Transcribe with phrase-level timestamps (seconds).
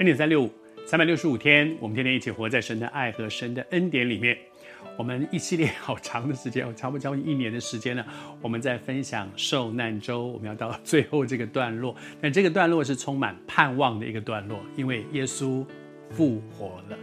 [0.00, 0.50] 恩典三六五，
[0.86, 4.34] 三百六十五天，我们天天一起活在神的爱和神的恩典里面。
[4.96, 8.02] 我们一系列好长的时间，我差不多将近一年的时间了。
[8.40, 11.94] 我们在分享受难周，我们要到最后这个段落。
[12.18, 15.62] 但这个段落是充满盼望的一个段落，因为耶稣
[16.08, 16.98] 复活了。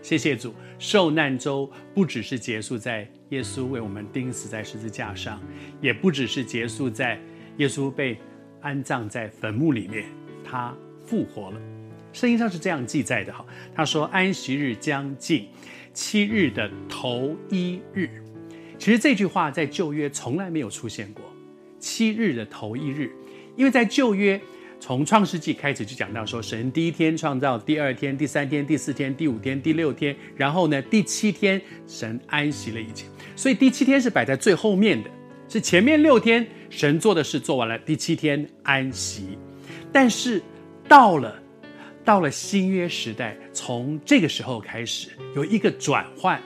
[0.00, 5.42] 谢谢主，受难周不只是结束在耶稣为我们钉死在十字架上，
[5.80, 7.20] 也不只是结束在
[7.56, 8.16] 耶稣被
[8.60, 10.04] 安葬在坟墓里面，
[10.44, 10.72] 他
[11.04, 11.60] 复活了。
[12.16, 13.44] 圣经上是这样记载的哈，
[13.74, 15.46] 他说安息日将近，
[15.92, 18.08] 七日的头一日。
[18.78, 21.22] 其实这句话在旧约从来没有出现过，
[21.78, 23.10] 七日的头一日，
[23.54, 24.40] 因为在旧约
[24.80, 33.04] 从创世纪开始就讲到说，神第一天创造，第二天、第三天、第四天、第五天、第六天，然后呢，第七天神安息了一切，
[33.36, 35.10] 所以第七天是摆在最后面的，
[35.50, 39.36] 是前面六天神做的事做完了，第七天安息，
[39.92, 40.42] 但是
[40.88, 41.42] 到了。
[42.06, 46.40] 到了新约时代，从这个时候开始有一个转换。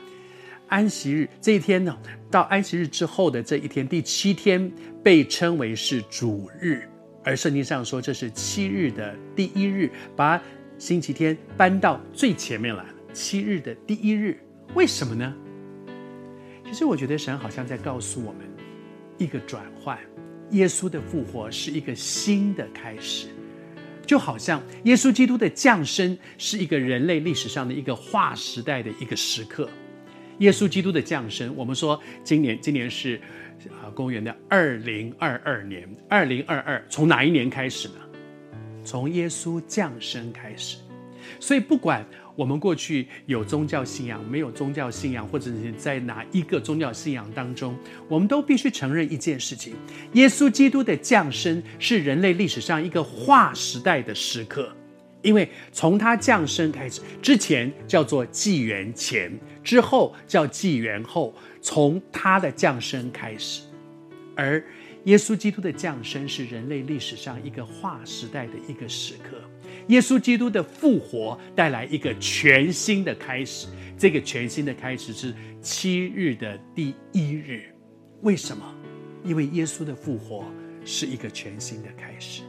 [0.69, 1.95] 安息日这一天呢，
[2.31, 6.89] 到安息日之后的这一天，第七天被称为是主日，
[7.23, 10.41] 而圣经上说这是七日的第一日，把
[10.79, 12.89] 星期天搬到最前面来了。
[13.13, 14.41] 七日的第一日，
[14.75, 15.35] 为什么呢？
[16.65, 18.49] 其实我觉得神好像在告诉我们
[19.19, 19.99] 一个转换，
[20.53, 23.27] 耶稣的复活是一个新的开始。
[24.11, 29.71] 就好像耶稣基督的降生是一个人类历史上的一个划时代的一个时刻。
[30.39, 33.21] 耶稣基督的降生，我们说今年今年是
[33.69, 37.95] 啊公元的二零二二年，二零二二从哪一年开始呢？
[38.85, 40.79] 从耶稣降生开始。
[41.39, 42.05] 所以不管。
[42.37, 47.77] 我们过去有宗教信仰，没有宗教信仰，或者是在哪一个宗教信仰当中，
[48.09, 49.75] 我们都必须承认一件事情：
[50.13, 54.73] 耶稣基督的降生是人类历史上一个划时代的时刻。
[55.23, 59.31] 因为从他降生开始，之前叫做纪元前，
[59.63, 63.61] 之后叫纪元后，从他的降生开始，
[64.35, 64.65] 而
[65.05, 69.37] 耶稣基督的降生是人类历史上一个划时代的一个时刻。
[69.91, 73.67] 耶稣基督的复活带来一个全新的开始，
[73.99, 77.65] 这个全新的开始是七日的第一日。
[78.23, 78.65] 为什么？
[79.25, 80.45] 因为耶稣的复活
[80.85, 82.43] 是一个全新的开始。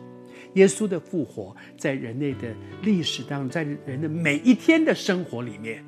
[0.54, 2.54] 耶稣的复活在人类的
[2.84, 5.84] 历史当中，在人的每一天的生活里面，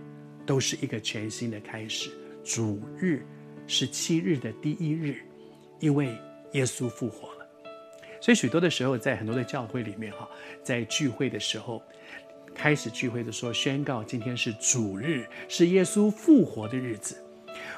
[0.48, 2.10] 都是一个全新的开始。
[2.44, 3.24] 主日
[3.68, 5.18] 是七日的第一日，
[5.80, 6.08] 因为
[6.54, 7.30] 耶稣复活。
[8.24, 10.26] 所以许多的时候，在很多的教会里面，哈，
[10.64, 11.84] 在聚会的时候，
[12.56, 17.18] 开始聚会的时候，宣告今天是主日，是耶稣复活的日子。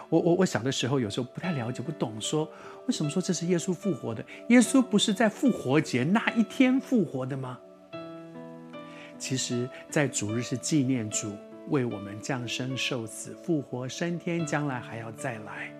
[0.08, 2.48] 我我我小的时候有时候不太了解，不懂，说
[2.86, 4.24] 为什么说这是耶稣复活的？
[4.50, 7.58] 耶稣不是在复活节那一天复活的吗？
[9.18, 11.36] 其实，在主日是纪念主
[11.70, 15.76] 为我们降生、受死、复活、升天，将来还要再来。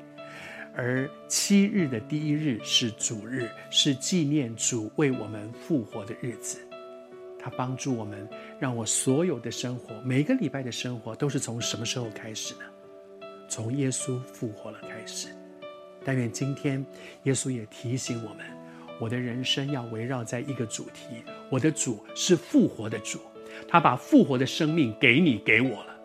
[0.78, 6.60] 而七日的第一日是主日，是纪念主为我们复活的日子。
[7.40, 8.28] 他帮助我们，
[8.60, 12.62] 让我所有的生活，每个礼拜的生活，都是从什么时候开始呢？
[13.48, 15.30] 从耶稣复活了开始。
[16.04, 16.86] 但愿今天，
[17.24, 18.46] 耶稣也提醒我们，
[19.00, 23.20] 我的人生要围绕在一个主题：我的主是复活的主，
[23.66, 25.96] 他把复活的生命给你给我了。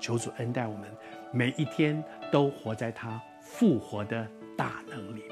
[0.00, 0.88] 求主恩待我们，
[1.32, 5.22] 每一天都活在他复活的大能力。